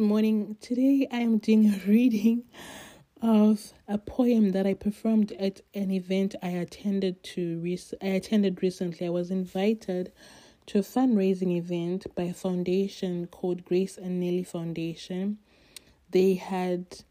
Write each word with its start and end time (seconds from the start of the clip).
morning. 0.00 0.56
Today 0.62 1.06
I 1.12 1.18
am 1.18 1.36
doing 1.36 1.66
a 1.66 1.78
reading 1.86 2.44
of 3.20 3.74
a 3.86 3.98
poem 3.98 4.52
that 4.52 4.66
I 4.66 4.72
performed 4.72 5.32
at 5.32 5.60
an 5.74 5.90
event 5.90 6.34
I 6.42 6.48
attended 6.48 7.22
to 7.24 7.60
rec- 7.60 8.00
I 8.00 8.06
attended 8.06 8.62
recently. 8.62 9.06
I 9.06 9.10
was 9.10 9.30
invited 9.30 10.10
to 10.66 10.78
a 10.78 10.82
fundraising 10.82 11.54
event 11.54 12.06
by 12.14 12.22
a 12.22 12.32
foundation 12.32 13.26
called 13.26 13.64
Grace 13.66 13.98
and 13.98 14.20
Nelly 14.20 14.42
Foundation. 14.42 15.38
They 16.10 16.34
had 16.34 17.04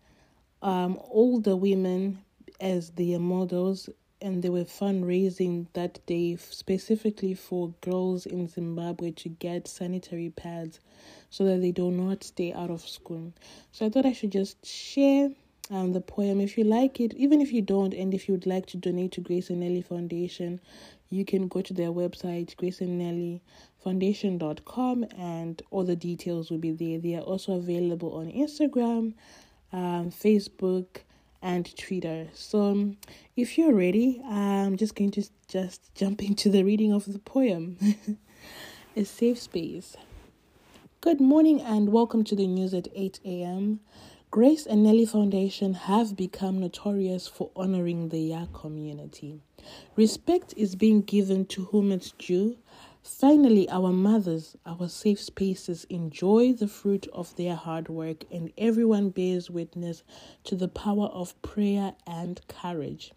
um, 0.64 1.00
older 1.12 1.56
women 1.56 2.24
as 2.60 2.90
their 2.92 3.20
models 3.20 3.88
and 4.22 4.44
they 4.44 4.50
were 4.50 4.66
fundraising 4.66 5.68
that 5.74 6.06
day 6.06 6.36
specifically 6.36 7.34
for 7.34 7.74
girls 7.82 8.26
in 8.26 8.48
Zimbabwe 8.48 9.12
to 9.12 9.30
get 9.30 9.68
sanitary 9.68 10.30
pads 10.30 10.80
so 11.30 11.46
that 11.46 11.62
they 11.62 11.72
do 11.72 11.92
not 11.92 12.24
stay 12.24 12.54
out 12.54 12.70
of 12.70 12.82
school. 12.82 13.34
So 13.72 13.86
I 13.86 13.90
thought 13.90 14.06
I 14.06 14.14
should 14.14 14.32
just 14.32 14.66
share 14.66 15.30
um, 15.70 15.94
the 15.94 16.02
poem. 16.02 16.42
If 16.42 16.58
you 16.58 16.64
like 16.64 17.00
it, 17.00 17.14
even 17.14 17.42
if 17.42 17.54
you 17.54 17.62
don't, 17.62 17.94
and 17.94 18.12
if 18.14 18.28
you'd 18.28 18.46
like 18.46 18.66
to 18.68 18.78
donate 18.78 19.14
to 19.14 19.22
Grace 19.22 19.50
and 19.50 19.62
Nelly 19.62 19.82
Foundation, 19.82 20.60
you 21.10 21.26
can 21.26 21.48
go 21.48 21.62
to 21.62 21.74
their 21.74 21.92
website, 21.92 22.56
graceandnellyfoundation.com, 22.56 25.06
and 25.18 25.62
all 25.72 25.84
the 25.84 25.96
details 25.96 26.52
will 26.52 26.60
be 26.60 26.72
there. 26.72 27.00
They 27.00 27.16
are 27.16 27.22
also 27.22 27.54
available 27.54 28.14
on 28.16 28.32
Instagram, 28.32 29.14
um, 29.72 30.12
Facebook, 30.12 31.04
and 31.42 31.76
Twitter. 31.78 32.28
So, 32.34 32.72
um, 32.72 32.98
if 33.36 33.58
you're 33.58 33.74
ready, 33.74 34.22
I'm 34.28 34.78
just 34.78 34.96
going 34.96 35.12
to 35.12 35.24
just 35.48 35.94
jump 35.96 36.24
into 36.24 36.50
the 36.50 36.64
reading 36.64 36.92
of 36.94 37.12
the 37.12 37.20
poem. 37.20 37.78
A 38.96 39.04
safe 39.06 39.40
space. 39.40 39.96
Good 41.02 41.22
morning 41.22 41.62
and 41.62 41.94
welcome 41.94 42.24
to 42.26 42.36
the 42.36 42.48
news 42.48 42.74
at 42.74 42.90
8 42.94 43.22
a.m. 43.24 43.80
Grace 44.32 44.68
and 44.68 44.84
Nelly 44.84 45.08
Foundation 45.08 45.74
have 45.74 46.16
become 46.16 46.60
notorious 46.60 47.28
for 47.28 47.50
honoring 47.56 48.10
the 48.10 48.20
Ya 48.20 48.46
community. 48.54 49.42
Respect 49.96 50.54
is 50.56 50.76
being 50.76 51.02
given 51.02 51.48
to 51.48 51.66
whom 51.66 51.92
it's 51.92 52.12
due. 52.12 52.56
Finally, 53.02 53.68
our 53.70 53.92
mothers, 53.92 54.56
our 54.68 54.88
safe 54.88 55.20
spaces, 55.20 55.84
enjoy 55.86 56.54
the 56.54 56.68
fruit 56.68 57.08
of 57.12 57.36
their 57.38 57.56
hard 57.56 57.90
work, 57.90 58.24
and 58.32 58.54
everyone 58.56 59.10
bears 59.10 59.50
witness 59.50 60.04
to 60.44 60.56
the 60.56 60.68
power 60.68 61.08
of 61.08 61.42
prayer 61.42 61.96
and 62.06 62.40
courage. 62.48 63.12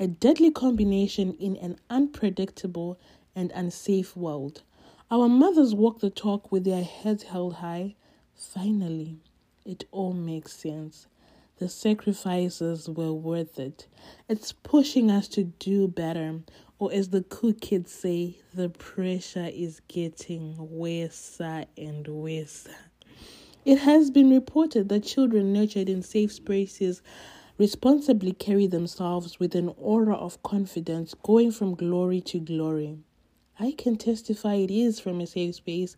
A 0.00 0.06
deadly 0.06 0.50
combination 0.50 1.34
in 1.34 1.56
an 1.56 1.78
unpredictable 1.90 2.98
and 3.36 3.52
unsafe 3.54 4.16
world. 4.16 4.62
Our 5.10 5.28
mothers 5.28 5.74
walk 5.74 6.00
the 6.00 6.08
talk 6.08 6.50
with 6.50 6.64
their 6.64 6.84
heads 6.84 7.24
held 7.24 7.56
high. 7.56 7.96
Finally, 8.34 9.18
it 9.68 9.84
all 9.92 10.14
makes 10.14 10.52
sense. 10.52 11.08
The 11.58 11.68
sacrifices 11.68 12.88
were 12.88 13.12
worth 13.12 13.58
it. 13.58 13.86
It's 14.26 14.52
pushing 14.52 15.10
us 15.10 15.28
to 15.28 15.44
do 15.44 15.86
better. 15.86 16.40
Or, 16.78 16.90
as 16.90 17.10
the 17.10 17.22
cool 17.22 17.52
kids 17.52 17.92
say, 17.92 18.38
the 18.54 18.70
pressure 18.70 19.50
is 19.52 19.82
getting 19.88 20.54
worse 20.58 21.38
and 21.40 22.08
worse. 22.08 22.66
It 23.66 23.80
has 23.80 24.10
been 24.10 24.30
reported 24.30 24.88
that 24.88 25.04
children 25.04 25.52
nurtured 25.52 25.90
in 25.90 26.02
safe 26.02 26.32
spaces 26.32 27.02
responsibly 27.58 28.32
carry 28.32 28.66
themselves 28.66 29.38
with 29.38 29.54
an 29.54 29.74
aura 29.76 30.14
of 30.14 30.42
confidence, 30.42 31.12
going 31.22 31.50
from 31.50 31.74
glory 31.74 32.22
to 32.22 32.38
glory. 32.40 32.96
I 33.60 33.72
can 33.72 33.96
testify 33.96 34.54
it 34.54 34.70
is 34.70 35.00
from 35.00 35.20
a 35.20 35.26
safe 35.26 35.56
space 35.56 35.96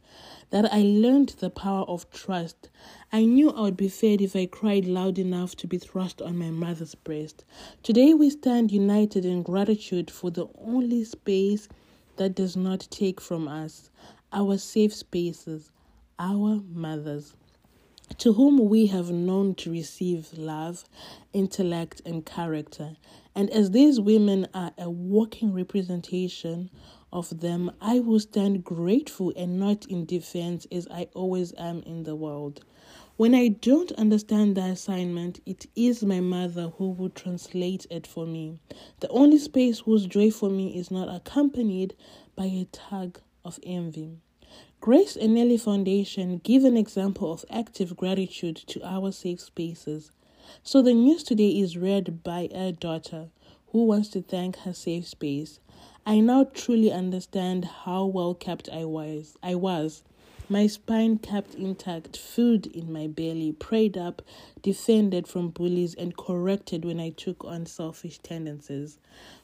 that 0.49 0.73
I 0.73 0.81
learned 0.81 1.31
the 1.41 1.51
power 1.51 1.85
of 1.85 2.11
trust. 2.11 2.71
I 3.13 3.27
knew 3.27 3.51
I 3.51 3.61
would 3.61 3.77
be 3.77 3.91
fed 3.91 4.23
if 4.23 4.35
I 4.35 4.47
cried 4.47 4.87
loud 4.87 5.19
enough 5.19 5.55
to 5.57 5.67
be 5.67 5.77
thrust 5.77 6.23
on 6.23 6.39
my 6.39 6.51
mother's 6.51 6.95
breast. 6.95 7.45
Today 7.83 8.15
we 8.15 8.31
stand 8.31 8.73
united 8.73 9.27
in 9.27 9.43
gratitude 9.43 10.11
for 10.11 10.31
the 10.31 10.49
only 10.59 11.05
space 11.05 11.69
that 12.17 12.35
does 12.35 12.57
not 12.57 12.89
take 12.91 13.21
from 13.21 13.47
us 13.47 13.91
our 14.33 14.57
safe 14.57 14.95
spaces, 14.95 15.71
our 16.19 16.63
mothers 16.73 17.35
to 18.19 18.33
whom 18.33 18.69
we 18.69 18.87
have 18.87 19.11
known 19.11 19.55
to 19.55 19.71
receive 19.71 20.33
love, 20.35 20.85
intellect, 21.33 22.03
and 22.05 22.27
character. 22.27 22.97
And 23.35 23.49
as 23.51 23.71
these 23.71 24.01
women 24.01 24.49
are 24.53 24.73
a 24.77 24.91
walking 24.91 25.53
representation 25.55 26.71
of 27.13 27.41
them, 27.41 27.73
I 27.81 27.99
will 27.99 28.21
stand 28.21 28.65
grateful 28.65 29.33
and 29.37 29.59
not 29.59 29.87
in 29.87 30.05
defense 30.05 30.67
as 30.71 30.87
I 30.91 31.09
always 31.15 31.53
am 31.59 31.83
in 31.83 32.05
the 32.05 32.15
world. 32.15 32.65
When 33.17 33.35
I 33.35 33.49
don't 33.49 33.93
understand 33.93 34.57
the 34.57 34.63
assignment, 34.63 35.41
it 35.45 35.67
is 35.77 36.03
my 36.03 36.21
mother 36.21 36.73
who 36.79 36.91
will 36.91 37.11
translate 37.11 37.87
it 37.91 38.07
for 38.07 38.27
me. 38.27 38.59
The 39.01 39.09
only 39.09 39.39
space 39.39 39.81
whose 39.81 40.07
joy 40.07 40.31
for 40.31 40.49
me 40.49 40.77
is 40.79 40.91
not 40.91 41.15
accompanied 41.15 41.95
by 42.35 42.47
a 42.47 42.67
tug 42.73 43.21
of 43.45 43.59
envy. 43.63 44.17
Grace 44.81 45.17
and 45.17 45.35
Nelly 45.35 45.59
Foundation 45.59 46.41
give 46.43 46.65
an 46.65 46.77
example 46.77 47.31
of 47.31 47.45
active 47.51 47.97
gratitude 47.97 48.57
to 48.69 48.83
our 48.83 49.13
safe 49.13 49.41
spaces. 49.41 50.11
So 50.63 50.81
the 50.81 50.95
news 50.95 51.23
today 51.23 51.51
is 51.51 51.77
read 51.77 52.23
by 52.23 52.49
a 52.53 52.73
daughter 52.73 53.29
who 53.73 53.85
wants 53.85 54.09
to 54.11 54.23
thank 54.23 54.57
her 54.61 54.73
safe 54.73 55.07
space. 55.07 55.61
I 56.07 56.21
now 56.21 56.45
truly 56.45 56.91
understand 56.91 57.65
how 57.67 58.07
well 58.07 58.35
kept 58.35 58.69
I 58.71 58.87
was. 58.87 59.37
I 59.43 59.55
was. 59.55 60.03
My 60.49 60.67
spine 60.67 61.19
kept 61.19 61.55
intact, 61.55 62.17
food 62.17 62.67
in 62.67 62.91
my 62.91 63.07
belly, 63.07 63.53
prayed 63.53 63.99
up, 63.99 64.23
defended 64.63 65.29
from 65.29 65.51
bullies, 65.51 65.95
and 65.95 66.17
corrected 66.17 66.85
when 66.85 66.99
I 66.99 67.11
took 67.11 67.45
on 67.45 67.67
selfish 67.67 68.19
tendencies. 68.19 68.99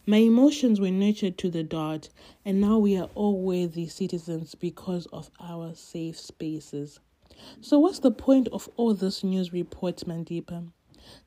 My 0.06 0.16
emotions 0.16 0.80
were 0.80 0.90
nurtured 0.90 1.38
to 1.38 1.50
the 1.50 1.62
dot, 1.62 2.08
and 2.44 2.60
now 2.60 2.78
we 2.78 2.96
are 2.96 3.10
all 3.14 3.38
worthy 3.38 3.86
citizens 3.86 4.54
because 4.54 5.06
of 5.12 5.30
our 5.38 5.74
safe 5.74 6.18
spaces. 6.18 6.98
So, 7.60 7.78
what's 7.78 7.98
the 8.00 8.10
point 8.10 8.48
of 8.48 8.68
all 8.76 8.94
this 8.94 9.22
news 9.22 9.52
reports, 9.52 10.04
Mandipa? 10.04 10.72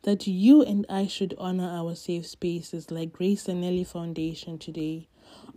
That 0.03 0.27
you 0.27 0.61
and 0.61 0.85
I 0.89 1.07
should 1.07 1.35
honor 1.37 1.69
our 1.69 1.95
safe 1.95 2.25
spaces 2.27 2.91
like 2.91 3.13
Grace 3.13 3.47
and 3.47 3.61
Nelly 3.61 3.83
Foundation 3.83 4.57
today. 4.57 5.07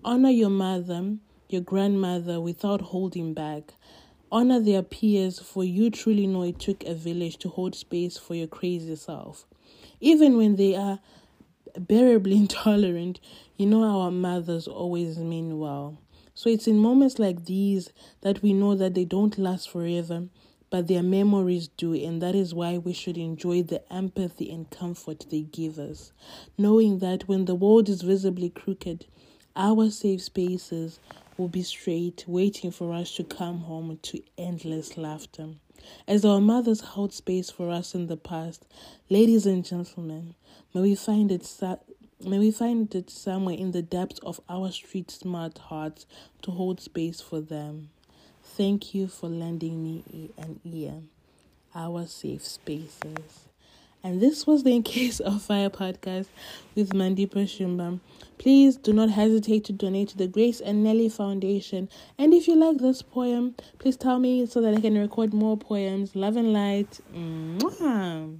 Honor 0.04 0.30
your 0.30 0.50
mother, 0.50 1.16
your 1.48 1.60
grandmother 1.60 2.40
without 2.40 2.80
holding 2.80 3.34
back. 3.34 3.74
Honor 4.30 4.60
their 4.60 4.82
peers, 4.82 5.38
for 5.38 5.62
you 5.62 5.90
truly 5.90 6.26
know 6.26 6.42
it 6.42 6.58
took 6.58 6.82
a 6.84 6.94
village 6.94 7.36
to 7.38 7.48
hold 7.48 7.74
space 7.74 8.16
for 8.16 8.34
your 8.34 8.46
crazy 8.46 8.96
self. 8.96 9.46
Even 10.00 10.36
when 10.36 10.56
they 10.56 10.74
are 10.74 11.00
bearably 11.78 12.36
intolerant, 12.36 13.20
you 13.56 13.66
know 13.66 13.84
our 13.84 14.10
mothers 14.10 14.66
always 14.66 15.18
mean 15.18 15.58
well. 15.58 15.98
So 16.34 16.48
it's 16.48 16.66
in 16.66 16.78
moments 16.78 17.18
like 17.18 17.44
these 17.44 17.92
that 18.22 18.42
we 18.42 18.52
know 18.52 18.74
that 18.74 18.94
they 18.94 19.04
don't 19.04 19.36
last 19.38 19.70
forever, 19.70 20.24
but 20.72 20.88
their 20.88 21.02
memories 21.02 21.68
do, 21.68 21.92
and 21.92 22.22
that 22.22 22.34
is 22.34 22.54
why 22.54 22.78
we 22.78 22.94
should 22.94 23.18
enjoy 23.18 23.62
the 23.62 23.92
empathy 23.92 24.50
and 24.50 24.70
comfort 24.70 25.26
they 25.30 25.42
give 25.42 25.78
us. 25.78 26.12
Knowing 26.56 26.98
that 27.00 27.28
when 27.28 27.44
the 27.44 27.54
world 27.54 27.90
is 27.90 28.00
visibly 28.00 28.48
crooked, 28.48 29.04
our 29.54 29.90
safe 29.90 30.22
spaces 30.22 30.98
will 31.36 31.48
be 31.48 31.62
straight, 31.62 32.24
waiting 32.26 32.70
for 32.70 32.94
us 32.94 33.14
to 33.14 33.22
come 33.22 33.58
home 33.58 33.98
to 34.00 34.22
endless 34.38 34.96
laughter. 34.96 35.50
As 36.08 36.24
our 36.24 36.40
mothers 36.40 36.80
held 36.80 37.12
space 37.12 37.50
for 37.50 37.68
us 37.68 37.94
in 37.94 38.06
the 38.06 38.16
past, 38.16 38.64
ladies 39.10 39.44
and 39.44 39.62
gentlemen, 39.62 40.34
may 40.72 40.80
we 40.80 40.94
find 40.94 41.30
it 41.30 41.46
may 42.24 42.38
we 42.38 42.50
find 42.50 42.94
it 42.94 43.10
somewhere 43.10 43.56
in 43.56 43.72
the 43.72 43.82
depths 43.82 44.20
of 44.20 44.40
our 44.48 44.70
street 44.72 45.10
smart 45.10 45.58
hearts 45.58 46.06
to 46.40 46.50
hold 46.50 46.80
space 46.80 47.20
for 47.20 47.42
them. 47.42 47.90
Thank 48.42 48.94
you 48.94 49.08
for 49.08 49.28
lending 49.28 49.82
me 49.82 50.30
an 50.36 50.60
ear, 50.64 50.94
our 51.74 52.06
safe 52.06 52.44
spaces. 52.44 53.48
And 54.04 54.20
this 54.20 54.46
was 54.46 54.64
the 54.64 54.74
In 54.74 54.82
Case 54.82 55.20
of 55.20 55.42
Fire 55.42 55.70
podcast 55.70 56.26
with 56.74 56.92
Mandipa 56.92 57.44
Shumba. 57.46 58.00
Please 58.36 58.76
do 58.76 58.92
not 58.92 59.10
hesitate 59.10 59.64
to 59.66 59.72
donate 59.72 60.08
to 60.08 60.18
the 60.18 60.26
Grace 60.26 60.60
and 60.60 60.82
Nelly 60.82 61.08
Foundation. 61.08 61.88
And 62.18 62.34
if 62.34 62.48
you 62.48 62.56
like 62.56 62.78
this 62.78 63.00
poem, 63.00 63.54
please 63.78 63.96
tell 63.96 64.18
me 64.18 64.46
so 64.46 64.60
that 64.60 64.74
I 64.74 64.80
can 64.80 64.98
record 64.98 65.32
more 65.32 65.56
poems. 65.56 66.16
Love 66.16 66.36
and 66.36 66.52
light. 66.52 67.00
Mwah. 67.14 68.38